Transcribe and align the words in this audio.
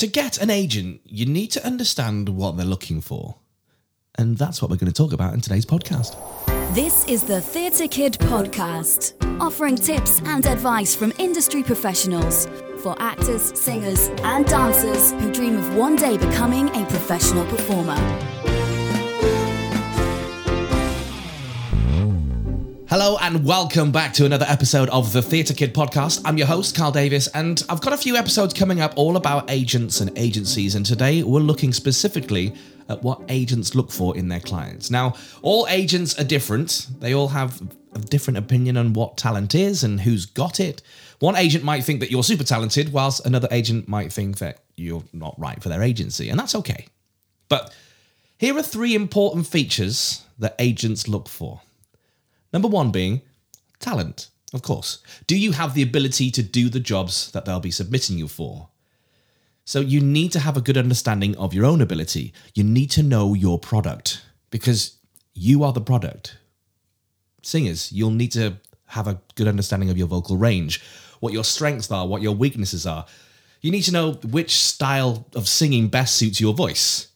To 0.00 0.06
get 0.06 0.38
an 0.38 0.48
agent, 0.48 1.02
you 1.04 1.26
need 1.26 1.48
to 1.48 1.66
understand 1.66 2.30
what 2.30 2.56
they're 2.56 2.64
looking 2.64 3.02
for. 3.02 3.36
And 4.16 4.38
that's 4.38 4.62
what 4.62 4.70
we're 4.70 4.78
going 4.78 4.90
to 4.90 4.96
talk 4.96 5.12
about 5.12 5.34
in 5.34 5.42
today's 5.42 5.66
podcast. 5.66 6.16
This 6.74 7.04
is 7.04 7.22
the 7.24 7.42
Theatre 7.42 7.86
Kid 7.86 8.14
podcast, 8.14 9.12
offering 9.42 9.76
tips 9.76 10.22
and 10.24 10.46
advice 10.46 10.96
from 10.96 11.12
industry 11.18 11.62
professionals 11.62 12.46
for 12.82 12.96
actors, 12.98 13.52
singers, 13.60 14.08
and 14.22 14.46
dancers 14.46 15.12
who 15.22 15.30
dream 15.30 15.58
of 15.58 15.74
one 15.74 15.96
day 15.96 16.16
becoming 16.16 16.70
a 16.70 16.86
professional 16.86 17.44
performer. 17.44 17.96
Hello 22.90 23.16
and 23.20 23.44
welcome 23.44 23.92
back 23.92 24.12
to 24.14 24.24
another 24.24 24.46
episode 24.48 24.88
of 24.88 25.12
the 25.12 25.22
Theatre 25.22 25.54
Kid 25.54 25.72
podcast. 25.72 26.22
I'm 26.24 26.36
your 26.36 26.48
host, 26.48 26.76
Carl 26.76 26.90
Davis, 26.90 27.28
and 27.28 27.62
I've 27.68 27.80
got 27.80 27.92
a 27.92 27.96
few 27.96 28.16
episodes 28.16 28.52
coming 28.52 28.80
up 28.80 28.94
all 28.96 29.16
about 29.16 29.48
agents 29.48 30.00
and 30.00 30.10
agencies. 30.18 30.74
And 30.74 30.84
today 30.84 31.22
we're 31.22 31.38
looking 31.38 31.72
specifically 31.72 32.52
at 32.88 33.00
what 33.04 33.22
agents 33.28 33.76
look 33.76 33.92
for 33.92 34.16
in 34.16 34.26
their 34.26 34.40
clients. 34.40 34.90
Now, 34.90 35.14
all 35.40 35.68
agents 35.70 36.18
are 36.18 36.24
different, 36.24 36.88
they 36.98 37.14
all 37.14 37.28
have 37.28 37.62
a 37.94 38.00
different 38.00 38.38
opinion 38.38 38.76
on 38.76 38.92
what 38.92 39.16
talent 39.16 39.54
is 39.54 39.84
and 39.84 40.00
who's 40.00 40.26
got 40.26 40.58
it. 40.58 40.82
One 41.20 41.36
agent 41.36 41.62
might 41.62 41.84
think 41.84 42.00
that 42.00 42.10
you're 42.10 42.24
super 42.24 42.42
talented, 42.42 42.92
whilst 42.92 43.24
another 43.24 43.46
agent 43.52 43.86
might 43.86 44.12
think 44.12 44.38
that 44.38 44.64
you're 44.74 45.04
not 45.12 45.38
right 45.38 45.62
for 45.62 45.68
their 45.68 45.84
agency, 45.84 46.28
and 46.28 46.40
that's 46.40 46.56
okay. 46.56 46.88
But 47.48 47.72
here 48.36 48.58
are 48.58 48.64
three 48.64 48.96
important 48.96 49.46
features 49.46 50.24
that 50.40 50.56
agents 50.58 51.06
look 51.06 51.28
for. 51.28 51.60
Number 52.52 52.68
one 52.68 52.90
being 52.90 53.22
talent, 53.78 54.28
of 54.52 54.62
course. 54.62 55.02
Do 55.26 55.36
you 55.36 55.52
have 55.52 55.74
the 55.74 55.82
ability 55.82 56.30
to 56.32 56.42
do 56.42 56.68
the 56.68 56.80
jobs 56.80 57.30
that 57.32 57.44
they'll 57.44 57.60
be 57.60 57.70
submitting 57.70 58.18
you 58.18 58.28
for? 58.28 58.68
So 59.64 59.80
you 59.80 60.00
need 60.00 60.32
to 60.32 60.40
have 60.40 60.56
a 60.56 60.60
good 60.60 60.76
understanding 60.76 61.36
of 61.36 61.54
your 61.54 61.64
own 61.64 61.80
ability. 61.80 62.32
You 62.54 62.64
need 62.64 62.90
to 62.92 63.02
know 63.02 63.34
your 63.34 63.58
product 63.58 64.24
because 64.50 64.96
you 65.32 65.62
are 65.62 65.72
the 65.72 65.80
product. 65.80 66.38
Singers, 67.42 67.92
you'll 67.92 68.10
need 68.10 68.32
to 68.32 68.56
have 68.86 69.06
a 69.06 69.20
good 69.36 69.46
understanding 69.46 69.88
of 69.88 69.96
your 69.96 70.08
vocal 70.08 70.36
range, 70.36 70.82
what 71.20 71.32
your 71.32 71.44
strengths 71.44 71.90
are, 71.90 72.06
what 72.06 72.22
your 72.22 72.34
weaknesses 72.34 72.86
are. 72.86 73.06
You 73.60 73.70
need 73.70 73.82
to 73.82 73.92
know 73.92 74.14
which 74.14 74.56
style 74.56 75.26
of 75.34 75.46
singing 75.46 75.88
best 75.88 76.16
suits 76.16 76.40
your 76.40 76.54
voice. 76.54 77.08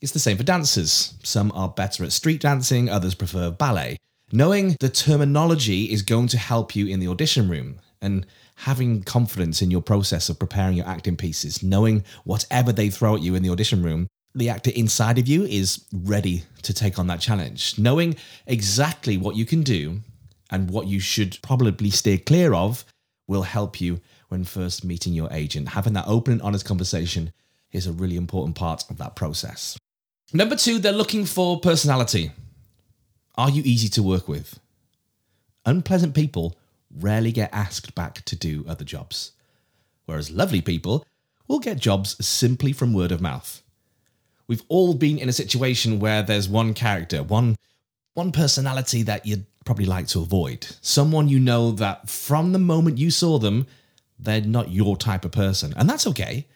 It's 0.00 0.12
the 0.12 0.18
same 0.18 0.36
for 0.36 0.42
dancers. 0.42 1.14
Some 1.22 1.50
are 1.52 1.68
better 1.68 2.04
at 2.04 2.12
street 2.12 2.40
dancing, 2.40 2.88
others 2.90 3.14
prefer 3.14 3.50
ballet. 3.50 3.96
Knowing 4.30 4.76
the 4.80 4.90
terminology 4.90 5.84
is 5.84 6.02
going 6.02 6.28
to 6.28 6.36
help 6.36 6.76
you 6.76 6.86
in 6.86 7.00
the 7.00 7.08
audition 7.08 7.48
room 7.48 7.80
and 8.02 8.26
having 8.56 9.02
confidence 9.02 9.62
in 9.62 9.70
your 9.70 9.80
process 9.80 10.28
of 10.28 10.38
preparing 10.38 10.76
your 10.76 10.86
acting 10.86 11.16
pieces, 11.16 11.62
knowing 11.62 12.04
whatever 12.24 12.70
they 12.70 12.90
throw 12.90 13.14
at 13.14 13.22
you 13.22 13.34
in 13.34 13.42
the 13.42 13.48
audition 13.48 13.82
room, 13.82 14.06
the 14.34 14.50
actor 14.50 14.70
inside 14.74 15.18
of 15.18 15.26
you 15.26 15.44
is 15.44 15.86
ready 15.92 16.42
to 16.62 16.74
take 16.74 16.98
on 16.98 17.06
that 17.06 17.20
challenge. 17.20 17.78
Knowing 17.78 18.16
exactly 18.46 19.16
what 19.16 19.34
you 19.34 19.46
can 19.46 19.62
do 19.62 20.00
and 20.50 20.70
what 20.70 20.86
you 20.86 21.00
should 21.00 21.38
probably 21.40 21.88
steer 21.88 22.18
clear 22.18 22.52
of 22.52 22.84
will 23.26 23.42
help 23.42 23.80
you 23.80 23.98
when 24.28 24.44
first 24.44 24.84
meeting 24.84 25.14
your 25.14 25.32
agent. 25.32 25.70
Having 25.70 25.94
that 25.94 26.06
open 26.06 26.34
and 26.34 26.42
honest 26.42 26.66
conversation 26.66 27.32
is 27.72 27.86
a 27.86 27.92
really 27.92 28.16
important 28.16 28.56
part 28.56 28.84
of 28.90 28.98
that 28.98 29.16
process. 29.16 29.78
Number 30.34 30.56
two, 30.56 30.78
they're 30.78 30.92
looking 30.92 31.24
for 31.24 31.58
personality. 31.60 32.32
Are 33.38 33.50
you 33.50 33.62
easy 33.64 33.88
to 33.90 34.02
work 34.02 34.26
with? 34.26 34.58
Unpleasant 35.64 36.12
people 36.12 36.58
rarely 36.90 37.30
get 37.30 37.54
asked 37.54 37.94
back 37.94 38.24
to 38.24 38.34
do 38.34 38.64
other 38.66 38.84
jobs, 38.84 39.30
whereas 40.06 40.32
lovely 40.32 40.60
people 40.60 41.06
will 41.46 41.60
get 41.60 41.78
jobs 41.78 42.16
simply 42.26 42.72
from 42.72 42.92
word 42.92 43.12
of 43.12 43.20
mouth. 43.20 43.62
We've 44.48 44.64
all 44.66 44.92
been 44.92 45.18
in 45.18 45.28
a 45.28 45.32
situation 45.32 46.00
where 46.00 46.20
there's 46.20 46.48
one 46.48 46.74
character, 46.74 47.22
one 47.22 47.54
one 48.14 48.32
personality 48.32 49.04
that 49.04 49.24
you'd 49.24 49.46
probably 49.64 49.86
like 49.86 50.08
to 50.08 50.20
avoid. 50.20 50.66
Someone 50.80 51.28
you 51.28 51.38
know 51.38 51.70
that 51.70 52.08
from 52.08 52.52
the 52.52 52.58
moment 52.58 52.98
you 52.98 53.12
saw 53.12 53.38
them, 53.38 53.68
they're 54.18 54.40
not 54.40 54.72
your 54.72 54.96
type 54.96 55.24
of 55.24 55.30
person. 55.30 55.72
And 55.76 55.88
that's 55.88 56.08
okay. 56.08 56.48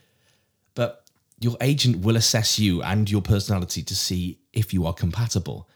But 0.74 1.04
your 1.38 1.56
agent 1.60 2.04
will 2.04 2.16
assess 2.16 2.58
you 2.58 2.82
and 2.82 3.08
your 3.08 3.22
personality 3.22 3.84
to 3.84 3.94
see 3.94 4.40
if 4.52 4.74
you 4.74 4.84
are 4.86 4.92
compatible 4.92 5.68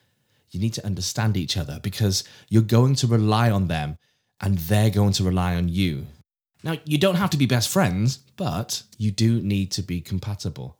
you 0.50 0.60
need 0.60 0.74
to 0.74 0.86
understand 0.86 1.36
each 1.36 1.56
other 1.56 1.80
because 1.82 2.24
you're 2.48 2.62
going 2.62 2.94
to 2.96 3.06
rely 3.06 3.50
on 3.50 3.68
them 3.68 3.98
and 4.40 4.58
they're 4.58 4.90
going 4.90 5.12
to 5.12 5.24
rely 5.24 5.54
on 5.54 5.68
you. 5.68 6.06
Now, 6.62 6.76
you 6.84 6.98
don't 6.98 7.16
have 7.16 7.30
to 7.30 7.36
be 7.36 7.46
best 7.46 7.68
friends, 7.68 8.18
but 8.36 8.82
you 8.98 9.10
do 9.10 9.40
need 9.40 9.70
to 9.72 9.82
be 9.82 10.00
compatible. 10.00 10.76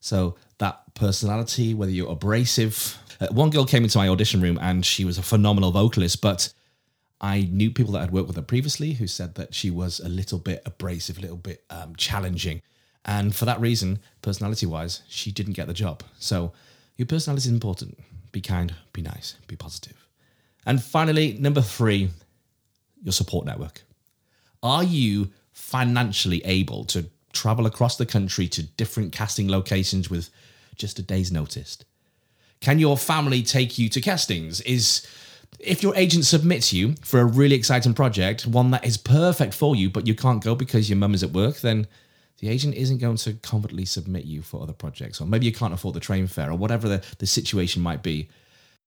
So, 0.00 0.36
that 0.58 0.94
personality, 0.94 1.74
whether 1.74 1.90
you're 1.90 2.12
abrasive. 2.12 2.98
Uh, 3.20 3.28
one 3.28 3.50
girl 3.50 3.64
came 3.64 3.84
into 3.84 3.98
my 3.98 4.08
audition 4.08 4.40
room 4.40 4.58
and 4.60 4.84
she 4.84 5.04
was 5.04 5.18
a 5.18 5.22
phenomenal 5.22 5.72
vocalist, 5.72 6.20
but 6.20 6.52
I 7.20 7.48
knew 7.50 7.70
people 7.70 7.92
that 7.94 8.00
had 8.00 8.10
worked 8.12 8.28
with 8.28 8.36
her 8.36 8.42
previously 8.42 8.92
who 8.92 9.06
said 9.06 9.34
that 9.36 9.54
she 9.54 9.70
was 9.70 9.98
a 9.98 10.08
little 10.08 10.38
bit 10.38 10.62
abrasive, 10.66 11.18
a 11.18 11.22
little 11.22 11.36
bit 11.36 11.64
um, 11.70 11.96
challenging. 11.96 12.60
And 13.04 13.34
for 13.34 13.44
that 13.44 13.60
reason, 13.60 13.98
personality 14.22 14.66
wise, 14.66 15.02
she 15.08 15.30
didn't 15.30 15.54
get 15.54 15.66
the 15.66 15.74
job. 15.74 16.02
So, 16.18 16.52
your 16.96 17.06
personality 17.06 17.48
is 17.48 17.52
important. 17.52 17.98
Be 18.34 18.40
kind, 18.40 18.74
be 18.92 19.00
nice, 19.00 19.36
be 19.46 19.54
positive. 19.54 20.08
And 20.66 20.82
finally, 20.82 21.34
number 21.38 21.60
three, 21.60 22.10
your 23.00 23.12
support 23.12 23.46
network. 23.46 23.84
Are 24.60 24.82
you 24.82 25.30
financially 25.52 26.44
able 26.44 26.84
to 26.86 27.06
travel 27.32 27.64
across 27.64 27.96
the 27.96 28.04
country 28.04 28.48
to 28.48 28.64
different 28.64 29.12
casting 29.12 29.48
locations 29.48 30.10
with 30.10 30.30
just 30.74 30.98
a 30.98 31.02
day's 31.02 31.30
notice? 31.30 31.78
Can 32.60 32.80
your 32.80 32.96
family 32.96 33.44
take 33.44 33.78
you 33.78 33.88
to 33.90 34.00
castings? 34.00 34.60
Is 34.62 35.06
if 35.60 35.84
your 35.84 35.94
agent 35.94 36.24
submits 36.24 36.72
you 36.72 36.96
for 37.02 37.20
a 37.20 37.24
really 37.24 37.54
exciting 37.54 37.94
project, 37.94 38.48
one 38.48 38.72
that 38.72 38.84
is 38.84 38.96
perfect 38.96 39.54
for 39.54 39.76
you, 39.76 39.90
but 39.90 40.08
you 40.08 40.16
can't 40.16 40.42
go 40.42 40.56
because 40.56 40.90
your 40.90 40.98
mum 40.98 41.14
is 41.14 41.22
at 41.22 41.30
work, 41.30 41.60
then 41.60 41.86
the 42.38 42.48
agent 42.48 42.74
isn't 42.74 42.98
going 42.98 43.16
to 43.18 43.34
confidently 43.34 43.84
submit 43.84 44.24
you 44.24 44.42
for 44.42 44.62
other 44.62 44.72
projects, 44.72 45.20
or 45.20 45.26
maybe 45.26 45.46
you 45.46 45.52
can't 45.52 45.74
afford 45.74 45.94
the 45.94 46.00
train 46.00 46.26
fare, 46.26 46.50
or 46.50 46.56
whatever 46.56 46.88
the, 46.88 47.02
the 47.18 47.26
situation 47.26 47.82
might 47.82 48.02
be. 48.02 48.28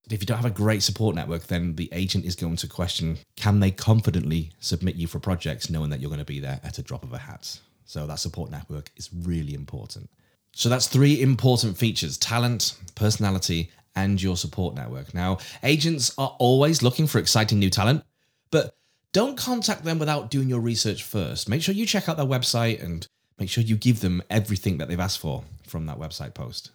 If 0.10 0.22
you 0.22 0.26
don't 0.26 0.38
have 0.38 0.46
a 0.46 0.50
great 0.50 0.84
support 0.84 1.16
network, 1.16 1.48
then 1.48 1.76
the 1.76 1.90
agent 1.92 2.24
is 2.24 2.36
going 2.36 2.56
to 2.58 2.68
question 2.68 3.18
can 3.36 3.60
they 3.60 3.72
confidently 3.72 4.52
submit 4.60 4.96
you 4.96 5.08
for 5.08 5.20
projects 5.20 5.70
knowing 5.70 5.90
that 5.90 6.00
you're 6.00 6.10
going 6.10 6.20
to 6.20 6.26
be 6.26 6.40
there 6.40 6.62
at 6.64 6.78
a 6.78 6.82
drop 6.82 7.04
of 7.04 7.14
a 7.14 7.18
hat? 7.18 7.60
So 7.86 8.06
that 8.08 8.20
support 8.20 8.52
network 8.52 8.92
is 8.96 9.10
really 9.14 9.54
important. 9.54 10.10
So 10.54 10.70
that's 10.70 10.88
three 10.88 11.22
important 11.22 11.78
features 11.78 12.18
talent, 12.18 12.78
personality, 12.96 13.70
and 13.96 14.22
your 14.22 14.38
support 14.38 14.76
network. 14.76 15.14
Now, 15.14 15.40
agents 15.64 16.14
are 16.18 16.36
always 16.40 16.84
looking 16.84 17.08
for 17.08 17.20
exciting 17.20 17.60
new 17.60 17.70
talent, 17.70 18.04
but 18.52 18.76
don't 19.12 19.38
contact 19.38 19.84
them 19.84 20.00
without 20.00 20.30
doing 20.30 20.50
your 20.50 20.60
research 20.60 21.04
first. 21.04 21.50
Make 21.50 21.62
sure 21.62 21.74
you 21.74 21.86
check 21.86 22.08
out 22.08 22.18
their 22.18 22.26
website 22.26 22.84
and 22.84 23.08
make 23.40 23.50
sure 23.50 23.64
you 23.64 23.76
give 23.76 24.02
them 24.02 24.24
everything 24.30 24.78
that 24.78 24.88
they've 24.88 25.00
asked 25.00 25.20
for 25.20 25.44
from 25.68 25.86
that 25.86 26.00
website 26.00 26.34
post. 26.34 26.72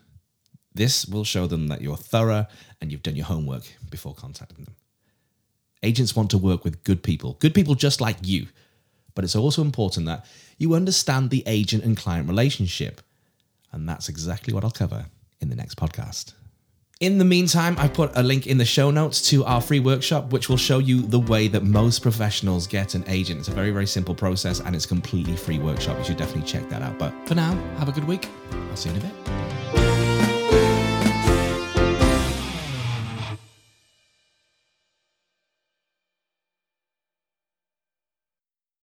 This 0.75 1.06
will 1.06 1.25
show 1.25 1.47
them 1.47 1.69
that 1.69 1.83
you're 1.83 1.97
thorough 1.97 2.47
and 2.81 2.91
you've 2.91 3.03
done 3.03 3.17
your 3.17 3.27
homework 3.27 3.65
before 3.91 4.15
contacting 4.15 4.65
them. 4.65 4.75
Agents 5.83 6.17
want 6.17 6.31
to 6.31 6.39
work 6.39 6.65
with 6.65 6.84
good 6.84 7.03
people, 7.03 7.37
good 7.41 7.55
people 7.55 7.75
just 7.75 8.00
like 8.00 8.17
you. 8.23 8.47
But 9.15 9.25
it's 9.25 9.37
also 9.37 9.62
important 9.62 10.06
that 10.06 10.25
you 10.56 10.75
understand 10.75 11.31
the 11.31 11.43
agent 11.47 11.84
and 11.84 11.97
client 11.97 12.28
relationship. 12.28 13.00
And 13.73 13.89
that's 13.89 14.09
exactly 14.09 14.55
what 14.55 14.65
I'll 14.65 14.71
cover 14.71 15.06
in 15.41 15.50
the 15.50 15.56
next 15.56 15.77
podcast. 15.77 16.33
In 17.02 17.18
the 17.18 17.24
meantime, 17.24 17.74
I've 17.80 17.94
put 17.94 18.12
a 18.14 18.22
link 18.22 18.46
in 18.46 18.58
the 18.58 18.64
show 18.64 18.92
notes 18.92 19.28
to 19.30 19.44
our 19.44 19.60
free 19.60 19.80
workshop, 19.80 20.32
which 20.32 20.48
will 20.48 20.56
show 20.56 20.78
you 20.78 21.02
the 21.02 21.18
way 21.18 21.48
that 21.48 21.64
most 21.64 22.00
professionals 22.00 22.68
get 22.68 22.94
an 22.94 23.02
agent. 23.08 23.40
It's 23.40 23.48
a 23.48 23.52
very, 23.52 23.72
very 23.72 23.88
simple 23.88 24.14
process 24.14 24.60
and 24.60 24.76
it's 24.76 24.86
completely 24.86 25.34
free 25.34 25.58
workshop. 25.58 25.98
You 25.98 26.04
should 26.04 26.16
definitely 26.16 26.48
check 26.48 26.68
that 26.68 26.80
out. 26.80 27.00
But 27.00 27.12
for 27.26 27.34
now, 27.34 27.54
have 27.78 27.88
a 27.88 27.92
good 27.92 28.04
week. 28.04 28.28
I'll 28.52 28.76
see 28.76 28.90
you 28.90 28.94
in 28.94 29.02
a 29.02 29.04
bit. 29.04 29.42